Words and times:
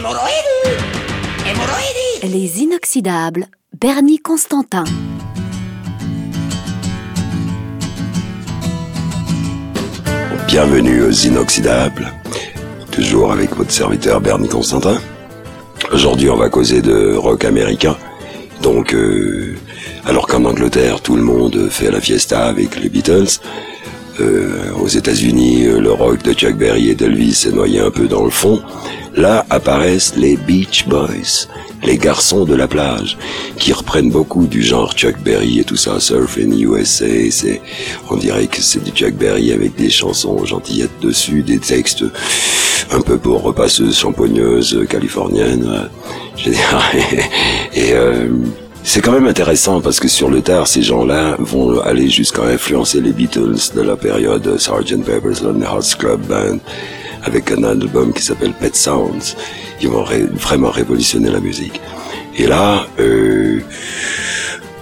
Hémorroïdes 0.00 0.80
Hémorroïdes 1.46 2.32
Les 2.32 2.62
inoxydables, 2.62 3.48
Bernie 3.78 4.18
Constantin. 4.18 4.84
Bienvenue 10.46 11.02
aux 11.02 11.10
Inoxydables, 11.10 12.14
toujours 12.90 13.30
avec 13.30 13.54
votre 13.54 13.72
serviteur 13.72 14.22
Bernie 14.22 14.48
Constantin. 14.48 14.98
Aujourd'hui, 15.92 16.30
on 16.30 16.36
va 16.36 16.48
causer 16.48 16.80
de 16.80 17.14
rock 17.14 17.44
américain. 17.44 17.94
Donc, 18.62 18.94
euh, 18.94 19.54
alors 20.06 20.26
qu'en 20.26 20.46
Angleterre, 20.46 21.02
tout 21.02 21.16
le 21.16 21.22
monde 21.22 21.68
fait 21.68 21.90
la 21.90 22.00
fiesta 22.00 22.46
avec 22.46 22.80
les 22.80 22.88
Beatles, 22.88 23.38
euh, 24.18 24.72
aux 24.80 24.88
États-Unis, 24.88 25.66
euh, 25.66 25.78
le 25.78 25.92
rock 25.92 26.22
de 26.22 26.32
Chuck 26.32 26.54
Berry 26.54 26.88
et 26.88 26.94
d'Elvis 26.94 27.34
s'est 27.34 27.52
noyé 27.52 27.80
un 27.80 27.90
peu 27.90 28.08
dans 28.08 28.24
le 28.24 28.30
fond. 28.30 28.62
Là 29.16 29.44
apparaissent 29.50 30.14
les 30.16 30.36
Beach 30.36 30.86
Boys, 30.86 31.48
les 31.82 31.98
garçons 31.98 32.44
de 32.44 32.54
la 32.54 32.68
plage, 32.68 33.16
qui 33.58 33.72
reprennent 33.72 34.10
beaucoup 34.10 34.46
du 34.46 34.62
genre 34.62 34.92
Chuck 34.92 35.18
Berry 35.20 35.60
et 35.60 35.64
tout 35.64 35.76
ça, 35.76 35.98
Surfing 35.98 36.56
USA, 36.60 37.06
c'est, 37.30 37.60
on 38.08 38.16
dirait 38.16 38.46
que 38.46 38.62
c'est 38.62 38.82
du 38.82 38.90
Chuck 38.90 39.14
Berry 39.14 39.52
avec 39.52 39.74
des 39.76 39.90
chansons 39.90 40.44
gentillettes 40.44 41.00
dessus, 41.00 41.42
des 41.42 41.58
textes 41.58 42.04
un 42.92 43.00
peu 43.00 43.18
pour 43.18 43.42
repasseuses 43.42 43.98
champogneuses 43.98 44.86
californiennes, 44.88 45.88
je 46.36 46.50
veux 46.50 46.56
dire, 46.56 46.92
et, 47.74 47.92
euh, 47.92 48.28
c'est 48.82 49.02
quand 49.02 49.12
même 49.12 49.26
intéressant 49.26 49.82
parce 49.82 50.00
que 50.00 50.08
sur 50.08 50.30
le 50.30 50.40
tard, 50.40 50.66
ces 50.66 50.82
gens-là 50.82 51.36
vont 51.38 51.80
aller 51.82 52.08
jusqu'à 52.08 52.44
influencer 52.44 53.00
les 53.02 53.12
Beatles 53.12 53.74
de 53.74 53.82
la 53.82 53.94
période 53.94 54.58
Sgt. 54.58 55.04
Pepper's 55.04 55.42
Lonely 55.42 55.64
Hearts 55.64 55.96
Club 55.98 56.22
Band 56.26 56.58
avec 57.24 57.50
un 57.50 57.64
album 57.64 58.12
qui 58.12 58.22
s'appelle 58.22 58.52
Pet 58.52 58.74
Sounds. 58.74 59.36
Ils 59.82 59.88
vont 59.88 60.04
vraiment 60.34 60.70
révolutionner 60.70 61.30
la 61.30 61.40
musique. 61.40 61.80
Et 62.36 62.46
là, 62.46 62.86
euh, 62.98 63.60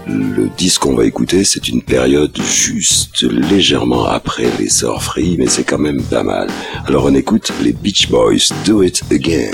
le 0.07 0.49
disque 0.57 0.83
qu'on 0.83 0.95
va 0.95 1.05
écouter, 1.05 1.45
c'est 1.45 1.69
une 1.69 1.83
période 1.83 2.37
juste 2.41 3.23
légèrement 3.23 4.05
après 4.07 4.47
les 4.59 4.69
Free, 5.01 5.37
mais 5.39 5.47
c'est 5.47 5.65
quand 5.65 5.79
même 5.79 6.03
pas 6.03 6.23
mal. 6.23 6.49
Alors 6.87 7.05
on 7.05 7.15
écoute 7.15 7.53
les 7.63 7.73
Beach 7.73 8.09
Boys 8.09 8.53
Do 8.65 8.83
It 8.83 9.03
Again. 9.11 9.51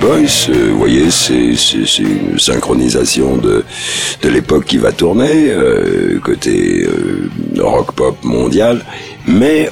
Boys. 0.00 0.48
Euh, 0.48 0.70
vous 0.72 0.78
voyez, 0.78 1.10
c'est 1.10 1.54
une 1.98 2.38
synchronisation 2.38 3.36
de 3.36 3.64
de 4.22 4.28
l'époque 4.28 4.64
qui 4.64 4.78
va 4.78 4.92
tourner 4.92 5.50
euh, 5.50 6.18
côté 6.20 6.86
euh, 6.86 7.30
rock 7.58 7.92
pop 7.92 8.16
mondial, 8.22 8.84
mais 9.26 9.70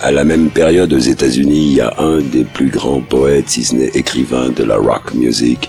à 0.00 0.10
la 0.10 0.24
même 0.24 0.50
période 0.50 0.92
aux 0.92 0.98
États-Unis, 0.98 1.66
il 1.70 1.74
y 1.74 1.80
a 1.80 1.94
un 1.98 2.20
des 2.20 2.44
plus 2.44 2.68
grands 2.68 3.00
poètes, 3.00 3.48
si 3.48 3.64
ce 3.64 3.74
n'est 3.74 3.90
écrivain 3.94 4.50
de 4.50 4.64
la 4.64 4.76
rock 4.76 5.14
music, 5.14 5.68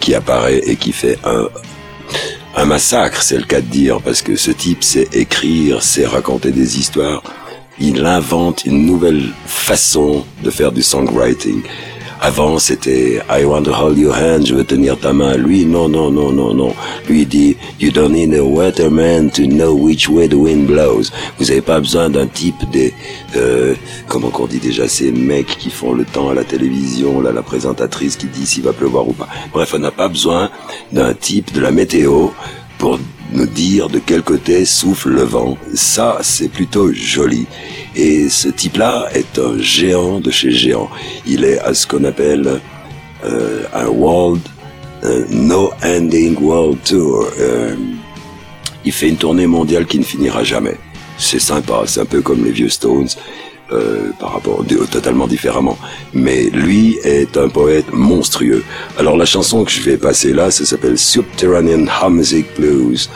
qui 0.00 0.14
apparaît 0.14 0.60
et 0.66 0.76
qui 0.76 0.92
fait 0.92 1.18
un 1.24 1.48
un 2.56 2.64
massacre, 2.64 3.22
c'est 3.22 3.36
le 3.36 3.44
cas 3.44 3.60
de 3.60 3.66
dire, 3.66 4.00
parce 4.00 4.20
que 4.20 4.34
ce 4.34 4.50
type 4.50 4.82
sait 4.82 5.06
écrire, 5.12 5.82
sait 5.82 6.06
raconter 6.06 6.50
des 6.50 6.78
histoires. 6.78 7.22
Il 7.78 8.04
invente 8.04 8.64
une 8.64 8.84
nouvelle 8.84 9.28
façon 9.46 10.24
de 10.42 10.50
faire 10.50 10.72
du 10.72 10.82
songwriting. 10.82 11.62
Avant, 12.20 12.58
c'était 12.58 13.20
I 13.30 13.44
want 13.44 13.62
to 13.62 13.72
hold 13.72 13.96
your 13.96 14.14
hand, 14.14 14.44
je 14.44 14.54
veux 14.54 14.64
tenir 14.64 14.98
ta 14.98 15.12
main. 15.12 15.36
Lui, 15.36 15.64
non, 15.64 15.88
non, 15.88 16.10
non, 16.10 16.32
non, 16.32 16.52
non. 16.52 16.74
Lui 17.08 17.24
dit 17.26 17.56
You 17.80 17.92
don't 17.92 18.12
need 18.12 18.34
a 18.34 18.44
waterman 18.44 19.30
to 19.30 19.42
know 19.42 19.72
which 19.72 20.08
way 20.08 20.28
the 20.28 20.34
wind 20.34 20.66
blows. 20.66 21.12
Vous 21.38 21.46
n'avez 21.46 21.60
pas 21.60 21.78
besoin 21.78 22.10
d'un 22.10 22.26
type 22.26 22.68
des 22.72 22.92
euh, 23.36 23.74
comment 24.08 24.30
qu'on 24.30 24.46
dit 24.46 24.58
déjà 24.58 24.88
ces 24.88 25.12
mecs 25.12 25.58
qui 25.58 25.70
font 25.70 25.92
le 25.92 26.04
temps 26.04 26.30
à 26.30 26.34
la 26.34 26.44
télévision, 26.44 27.20
là, 27.20 27.30
la 27.30 27.42
présentatrice 27.42 28.16
qui 28.16 28.26
dit 28.26 28.46
s'il 28.46 28.64
va 28.64 28.72
pleuvoir 28.72 29.06
ou 29.06 29.12
pas. 29.12 29.28
Bref, 29.52 29.72
on 29.74 29.78
n'a 29.78 29.92
pas 29.92 30.08
besoin 30.08 30.50
d'un 30.92 31.14
type 31.14 31.52
de 31.52 31.60
la 31.60 31.70
météo 31.70 32.28
pour 32.78 32.98
nous 33.32 33.46
dire 33.46 33.88
de 33.88 33.98
quel 33.98 34.22
côté 34.22 34.64
souffle 34.64 35.10
le 35.10 35.22
vent. 35.22 35.56
Ça, 35.74 36.18
c'est 36.22 36.48
plutôt 36.48 36.92
joli. 36.92 37.46
Et 37.94 38.28
ce 38.28 38.48
type-là 38.48 39.08
est 39.14 39.38
un 39.38 39.58
géant 39.58 40.20
de 40.20 40.30
chez 40.30 40.50
géant. 40.50 40.88
Il 41.26 41.44
est 41.44 41.58
à 41.58 41.74
ce 41.74 41.86
qu'on 41.86 42.04
appelle 42.04 42.60
euh, 43.24 43.62
un 43.74 43.88
world, 43.88 44.40
un 45.02 45.24
no 45.30 45.70
ending 45.84 46.36
world 46.40 46.78
tour. 46.84 47.26
Euh, 47.38 47.74
il 48.84 48.92
fait 48.92 49.08
une 49.08 49.16
tournée 49.16 49.46
mondiale 49.46 49.86
qui 49.86 49.98
ne 49.98 50.04
finira 50.04 50.44
jamais. 50.44 50.76
C'est 51.18 51.40
sympa, 51.40 51.82
c'est 51.86 52.00
un 52.00 52.06
peu 52.06 52.22
comme 52.22 52.44
les 52.44 52.52
vieux 52.52 52.68
Stones. 52.68 53.08
Euh, 53.70 54.12
par 54.18 54.32
rapport 54.32 54.64
totalement 54.90 55.26
différemment. 55.26 55.76
Mais 56.14 56.44
lui 56.44 56.96
est 57.04 57.36
un 57.36 57.50
poète 57.50 57.92
monstrueux. 57.92 58.64
Alors 58.98 59.14
la 59.14 59.26
chanson 59.26 59.62
que 59.62 59.70
je 59.70 59.82
vais 59.82 59.98
passer 59.98 60.32
là, 60.32 60.50
ça 60.50 60.64
s'appelle 60.64 60.96
Subterranean 60.96 61.84
Homesick 62.02 62.46
Blues. 62.56 63.10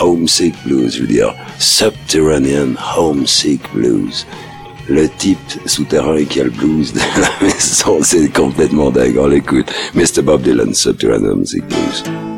Homesick 0.00 0.54
Blues, 0.64 0.94
je 0.94 1.02
veux 1.02 1.06
dire 1.06 1.34
Subterranean 1.58 2.74
Homesick 2.96 3.60
Blues. 3.74 4.26
Le 4.88 5.10
type 5.10 5.38
souterrain 5.66 6.24
qui 6.24 6.40
a 6.40 6.44
le 6.44 6.50
blues 6.50 6.94
de 6.94 7.00
la 7.20 7.30
maison, 7.46 7.98
c'est 8.02 8.32
complètement 8.32 8.90
dingue. 8.90 9.18
On 9.18 9.26
l'écoute. 9.26 9.70
Mr. 9.94 10.22
Bob 10.22 10.40
Dylan, 10.40 10.72
Subterranean 10.72 11.32
Homesick 11.32 11.66
Blues. 11.66 12.37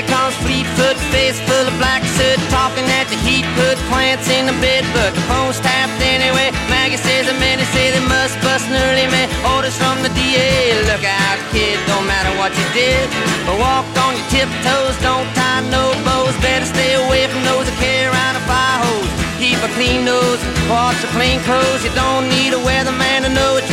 Savior 0.00 0.16
call 0.16 0.30
fleet 0.40 0.64
foot, 0.80 0.96
face 1.12 1.36
full 1.44 1.66
of 1.68 1.76
black 1.76 2.00
soot, 2.16 2.40
talking 2.48 2.88
at 2.96 3.04
the 3.12 3.20
heat, 3.20 3.44
put 3.52 3.76
plants 3.92 4.32
in 4.32 4.46
the 4.46 4.56
bed, 4.56 4.80
but 4.96 5.12
the 5.12 5.20
phone's 5.28 5.60
tapped 5.60 6.00
anyway. 6.00 6.48
Maggie 6.72 6.96
says 6.96 7.28
the 7.28 7.36
many 7.36 7.64
say 7.76 7.92
they 7.92 8.00
must 8.08 8.40
bust 8.40 8.64
an 8.72 8.80
early 8.88 9.04
man. 9.12 9.28
Orders 9.44 9.76
from 9.76 10.00
the 10.00 10.08
DA, 10.16 10.72
look 10.88 11.04
out, 11.04 11.36
kid, 11.52 11.76
don't 11.84 12.06
matter 12.08 12.32
what 12.40 12.48
you 12.56 12.64
did, 12.72 13.12
but 13.44 13.60
walk 13.60 13.84
on 14.00 14.16
your 14.16 14.28
tiptoes, 14.32 14.96
don't 15.04 15.28
tie 15.36 15.68
no 15.68 15.92
bows, 16.00 16.32
better 16.40 16.64
stay 16.64 16.96
away 16.96 17.28
from 17.28 17.44
those 17.44 17.68
that 17.68 17.76
carry 17.76 18.08
around 18.08 18.40
a 18.40 18.44
fire 18.48 18.80
hose. 18.80 19.12
Keep 19.36 19.60
a 19.60 19.68
clean 19.76 20.08
nose, 20.08 20.40
wash 20.72 20.96
your 21.04 21.12
plain 21.12 21.44
clothes, 21.44 21.84
you 21.84 21.92
don't 21.92 22.24
need 22.32 22.56
a 22.56 22.60
weatherman 22.64 23.28
to 23.28 23.30
know 23.36 23.60
it's 23.60 23.68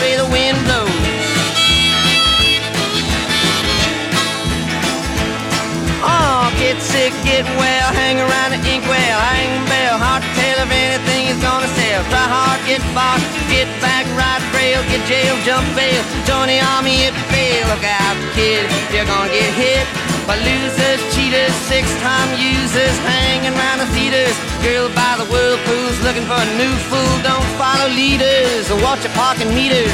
sick, 7.38 7.46
well, 7.58 7.90
hang 7.94 8.18
around 8.18 8.52
the 8.52 8.62
inkwell, 8.66 9.20
hang 9.30 9.62
bell, 9.70 9.98
hard 10.02 10.26
to 10.26 10.30
tell 10.34 10.58
if 10.66 10.72
anything 10.74 11.30
is 11.30 11.38
gonna 11.38 11.70
sell. 11.78 12.02
Try 12.10 12.26
hard, 12.26 12.60
get 12.66 12.82
bought, 12.98 13.22
get 13.46 13.70
back, 13.78 14.06
ride 14.18 14.42
rail, 14.58 14.82
get 14.90 15.06
jail, 15.06 15.38
jump 15.46 15.66
bail, 15.78 16.02
join 16.26 16.50
the 16.50 16.60
army 16.74 17.06
if 17.06 17.14
you 17.14 17.26
fail. 17.30 17.64
Look 17.70 17.86
out, 17.86 18.16
kid, 18.34 18.66
you're 18.90 19.06
gonna 19.06 19.30
get 19.30 19.54
hit 19.54 19.86
by 20.26 20.36
losers, 20.42 21.02
cheaters, 21.14 21.54
six-time 21.70 22.30
users, 22.42 22.96
hanging 23.06 23.54
around 23.54 23.86
the 23.86 23.90
theaters. 23.94 24.34
Girl 24.66 24.90
by 24.98 25.14
the 25.22 25.28
whirlpools, 25.30 25.98
looking 26.02 26.26
for 26.26 26.42
a 26.42 26.50
new 26.58 26.74
fool. 26.90 27.16
Don't 27.22 27.50
follow 27.62 27.88
leaders 27.94 28.66
or 28.74 28.82
watch 28.82 29.06
your 29.06 29.14
parking 29.14 29.54
meters. 29.54 29.94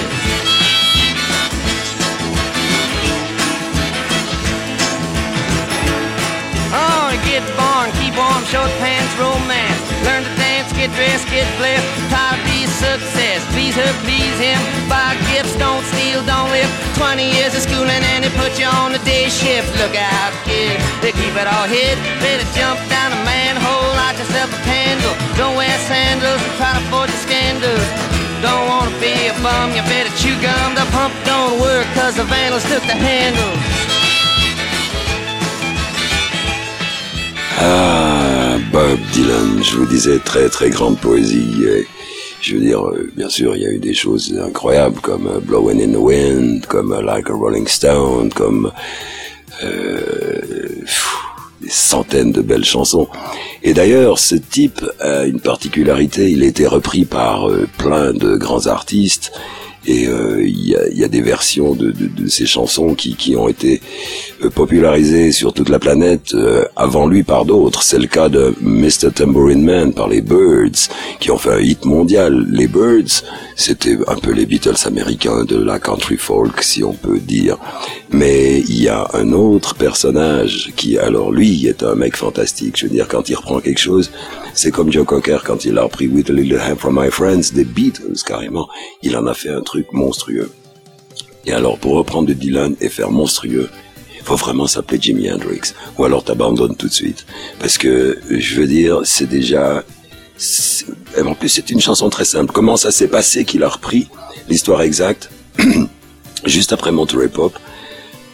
Get 7.25 7.44
born, 7.57 7.90
keep 8.00 8.13
warm, 8.18 8.44
short 8.45 8.69
pants, 8.81 9.13
romance. 9.18 9.80
Learn 10.06 10.24
to 10.24 10.34
dance, 10.38 10.69
get 10.74 10.92
dressed, 10.94 11.28
get 11.30 11.48
blessed. 11.57 11.86
To 12.13 12.25
be 12.45 12.68
success. 12.68 13.42
Please 13.54 13.75
her, 13.75 13.94
please 14.04 14.38
him. 14.38 14.60
Buy 14.92 15.16
gifts, 15.31 15.56
don't 15.57 15.84
steal, 15.95 16.22
don't 16.25 16.50
live. 16.51 16.69
20 17.00 17.24
years 17.24 17.56
of 17.56 17.62
schooling 17.62 18.04
and 18.13 18.24
they 18.24 18.34
put 18.38 18.60
you 18.60 18.68
on 18.68 18.92
the 18.92 19.01
day 19.07 19.30
shift. 19.30 19.69
Look 19.81 19.95
out, 19.95 20.31
kid, 20.45 20.78
they 21.01 21.12
keep 21.12 21.34
it 21.34 21.48
all 21.48 21.68
hid. 21.68 21.98
Better 22.22 22.45
jump 22.54 22.78
down 22.92 23.10
a 23.16 23.19
manhole, 23.25 23.90
light 23.98 24.18
yourself 24.19 24.51
a 24.51 24.62
candle. 24.68 25.16
Don't 25.40 25.56
wear 25.56 25.74
sandals, 25.90 26.42
and 26.42 26.54
try 26.60 26.72
to 26.75 26.81
avoid 26.88 27.10
the 27.10 27.19
scandals. 27.24 27.88
Don't 28.44 28.68
wanna 28.68 28.92
be 29.00 29.16
a 29.31 29.34
bum, 29.42 29.72
you 29.72 29.84
better 29.88 30.12
chew 30.19 30.36
gum. 30.44 30.75
The 30.75 30.86
pump 30.92 31.13
don't 31.24 31.60
work 31.60 31.88
cause 31.95 32.16
the 32.16 32.25
vandals 32.25 32.63
took 32.68 32.84
the 32.84 32.98
handle. 32.98 34.02
Je 39.62 39.78
vous 39.78 39.86
disais, 39.86 40.19
très 40.19 40.50
très 40.50 40.69
grande 40.69 40.98
poésie. 41.00 41.66
je 42.42 42.56
veux 42.56 42.62
dire, 42.62 42.86
euh, 42.86 43.10
bien 43.16 43.30
sûr, 43.30 43.56
il 43.56 43.62
y 43.62 43.66
a 43.66 43.72
eu 43.72 43.80
des 43.80 43.94
choses 43.94 44.38
incroyables 44.40 45.00
comme 45.01 45.28
euh, 45.28 45.40
Blowing 45.40 45.81
in 45.81 45.94
the 45.94 46.01
Wind, 46.01 46.66
comme 46.66 46.94
euh, 46.94 47.01
Like 47.01 47.30
a 47.30 47.34
Rolling 47.34 47.68
Stone, 47.68 48.31
comme 48.34 48.72
des 51.62 51.69
centaines 51.69 52.31
de 52.34 52.42
belles 52.42 52.66
chansons. 52.66 53.07
Et 53.63 53.74
d'ailleurs, 53.74 54.19
ce 54.19 54.36
type 54.36 54.84
a 55.00 55.24
une 55.24 55.40
particularité, 55.40 56.31
il 56.31 56.44
a 56.44 56.48
été 56.48 56.68
repris 56.68 57.06
par 57.06 57.48
plein 57.78 58.12
de 58.12 58.36
grands 58.36 58.68
artistes 58.68 59.31
et 59.85 60.07
euh, 60.07 60.41
il 60.41 60.68
y, 60.68 60.75
a, 60.75 60.88
y, 60.89 61.03
a, 61.03 61.07
des 61.07 61.21
versions 61.21 61.74
de, 61.74 61.91
de, 61.91 62.07
de 62.07 62.27
ces 62.27 62.45
chansons 62.45 62.95
qui, 62.95 63.15
qui, 63.15 63.35
ont 63.35 63.50
été 63.50 63.81
euh, 64.44 64.50
popularisées 64.50 65.31
sur 65.31 65.53
toute 65.53 65.69
la 65.69 65.80
planète 65.80 66.33
euh, 66.33 66.65
avant 66.75 67.07
lui 67.07 67.24
par 67.24 67.45
d'autres. 67.45 67.83
C'est 67.83 68.00
le 68.00 68.07
cas 68.07 68.30
de 68.30 68.56
Mr. 68.62 69.12
Tambourine 69.13 69.63
Man 69.63 69.94
par 69.94 70.07
les 70.07 70.21
Birds, 70.21 70.89
qui 71.19 71.31
ont 71.31 71.38
fait 71.38 71.51
un 71.51 71.59
hit 71.59 71.85
mondial. 71.85 72.45
Les 72.50 72.68
Birds, 72.68 73.24
c'était 73.55 73.97
un 74.07 74.15
peu 74.15 74.31
les 74.31 74.45
Beatles 74.45 74.75
américains 74.85 75.45
de 75.45 75.57
la 75.57 75.79
country 75.79 76.17
folk, 76.17 76.61
si 76.61 76.83
on 76.83 76.94
peut 76.94 77.19
dire. 77.19 77.57
Mais 78.09 78.59
il 78.59 78.81
y 78.81 78.89
a 78.89 79.07
un 79.13 79.31
autre 79.33 79.75
personnage 79.75 80.71
qui, 80.75 80.97
alors 80.97 81.31
lui, 81.31 81.67
est 81.67 81.83
un 81.83 81.95
mec 81.95 82.15
fantastique. 82.15 82.77
Je 82.77 82.85
veux 82.85 82.91
dire, 82.91 83.07
quand 83.07 83.29
il 83.29 83.35
reprend 83.35 83.59
quelque 83.59 83.79
chose, 83.79 84.11
c'est 84.53 84.71
comme 84.71 84.91
Joe 84.91 85.05
Cocker 85.05 85.39
quand 85.45 85.65
il 85.65 85.77
a 85.77 85.83
repris 85.83 86.07
With 86.07 86.29
a 86.29 86.33
Little 86.33 86.59
Help 86.59 86.79
from 86.79 87.00
My 87.01 87.09
Friends 87.09 87.53
des 87.53 87.65
Beatles, 87.65 88.17
carrément. 88.25 88.67
Il 89.01 89.15
en 89.17 89.25
a 89.27 89.33
fait 89.33 89.50
un 89.50 89.61
truc 89.61 89.88
monstrueux. 89.91 90.51
Et 91.45 91.51
alors, 91.51 91.77
pour 91.77 91.95
reprendre 91.95 92.27
de 92.27 92.33
Dylan 92.33 92.75
et 92.79 92.89
faire 92.89 93.11
monstrueux, 93.11 93.69
faut 94.23 94.35
vraiment 94.35 94.67
s'appeler 94.67 94.99
Jimi 95.01 95.31
Hendrix. 95.31 95.73
Ou 95.97 96.06
alors 96.06 96.23
t'abandonnes 96.23 96.75
tout 96.75 96.88
de 96.88 96.94
suite. 96.94 97.25
Parce 97.59 97.77
que, 97.77 98.19
je 98.29 98.56
veux 98.56 98.67
dire, 98.67 99.01
c'est 99.03 99.27
déjà 99.27 99.83
en 101.25 101.36
plus, 101.36 101.50
c'est 101.50 101.69
une 101.69 101.81
chanson 101.81 102.10
très 102.10 102.25
simple. 102.25 102.51
Comment 102.51 102.78
ça 102.78 102.92
s'est 102.92 103.07
passé 103.07 103.45
qu'il 103.45 103.63
a 103.63 103.69
repris 103.69 104.07
l'histoire 104.50 104.81
exacte? 104.81 105.30
Juste 106.45 106.74
après 106.74 106.92
Monterey 106.92 107.30
Pop, 107.30 107.57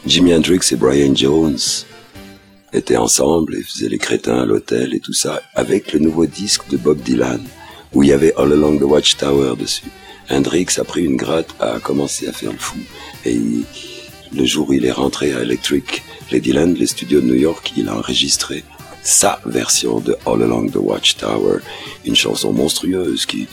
Jimi 0.05 0.33
Hendrix 0.33 0.61
et 0.71 0.75
Brian 0.75 1.13
Jones 1.15 1.59
étaient 2.73 2.97
ensemble 2.97 3.55
et 3.55 3.63
faisaient 3.63 3.89
les 3.89 3.97
crétins 3.97 4.41
à 4.41 4.45
l'hôtel 4.45 4.93
et 4.93 4.99
tout 4.99 5.13
ça 5.13 5.41
avec 5.55 5.93
le 5.93 5.99
nouveau 5.99 6.25
disque 6.25 6.67
de 6.69 6.77
Bob 6.77 6.99
Dylan 7.01 7.41
où 7.93 8.03
il 8.03 8.09
y 8.09 8.13
avait 8.13 8.33
All 8.37 8.51
Along 8.53 8.79
the 8.79 8.83
Watchtower 8.83 9.55
dessus. 9.57 9.91
Hendrix 10.29 10.67
a 10.77 10.83
pris 10.83 11.05
une 11.05 11.17
gratte, 11.17 11.55
a 11.59 11.79
commencé 11.79 12.27
à 12.27 12.33
faire 12.33 12.51
le 12.51 12.57
fou 12.57 12.77
et 13.25 13.39
le 14.31 14.45
jour 14.45 14.69
où 14.69 14.73
il 14.73 14.85
est 14.85 14.91
rentré 14.91 15.33
à 15.33 15.41
Electric, 15.41 16.03
les 16.31 16.39
Dylan, 16.39 16.75
les 16.75 16.85
studios 16.85 17.21
de 17.21 17.25
New 17.25 17.35
York, 17.35 17.73
il 17.75 17.89
a 17.89 17.95
enregistré 17.95 18.63
sa 19.03 19.39
version 19.45 19.99
de 19.99 20.15
All 20.25 20.43
Along 20.43 20.69
the 20.71 20.77
Watchtower, 20.77 21.59
une 22.05 22.15
chanson 22.15 22.51
monstrueuse 22.51 23.25
qui 23.25 23.47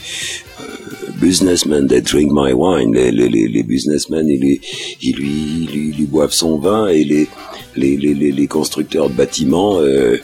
euh, 0.60 1.10
businessmen 1.20 1.86
they 1.86 2.00
drink 2.00 2.30
my 2.32 2.52
wine, 2.52 2.94
les, 2.94 3.10
les, 3.10 3.28
les, 3.28 3.62
businessmen 3.62 4.28
ils, 4.28 4.60
ils, 5.02 5.16
lui, 5.16 5.68
ils, 5.72 5.96
lui, 5.96 6.06
boivent 6.06 6.32
son 6.32 6.58
vin 6.58 6.88
et 6.88 7.04
les 7.04 7.28
les, 7.76 7.96
les, 7.96 8.14
les 8.14 8.46
constructeurs 8.46 9.08
de 9.10 9.14
bâtiments 9.14 9.80
euh, 9.80 10.18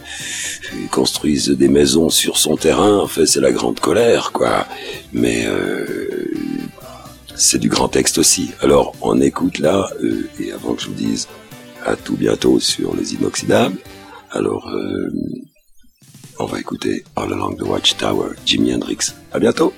construisent 0.90 1.50
des 1.50 1.68
maisons 1.68 2.10
sur 2.10 2.38
son 2.38 2.56
terrain. 2.56 2.98
En 2.98 3.06
fait, 3.06 3.26
c'est 3.26 3.40
la 3.40 3.52
grande 3.52 3.80
colère, 3.80 4.32
quoi. 4.32 4.66
Mais 5.12 5.44
euh, 5.46 6.30
c'est 7.34 7.58
du 7.58 7.68
grand 7.68 7.88
texte 7.88 8.18
aussi. 8.18 8.50
Alors, 8.60 8.94
on 9.00 9.20
écoute 9.20 9.58
là, 9.58 9.88
euh, 10.02 10.28
et 10.40 10.52
avant 10.52 10.74
que 10.74 10.82
je 10.82 10.88
vous 10.88 10.94
dise 10.94 11.28
à 11.84 11.96
tout 11.96 12.16
bientôt 12.16 12.60
sur 12.60 12.94
les 12.96 13.14
inoxydables, 13.14 13.76
alors, 14.32 14.66
euh, 14.70 15.10
on 16.38 16.46
va 16.46 16.58
écouter 16.58 17.04
All 17.16 17.32
Along 17.32 17.56
the 17.56 17.62
Watchtower, 17.62 18.30
Jimi 18.46 18.72
Hendrix. 18.72 19.14
À 19.32 19.38
bientôt! 19.38 19.74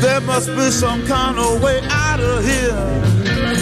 There 0.00 0.20
must 0.22 0.48
be 0.56 0.70
some 0.70 1.06
kind 1.06 1.38
of 1.38 1.62
way 1.62 1.80
out 1.88 2.20
of 2.20 2.44
here. 2.44 3.61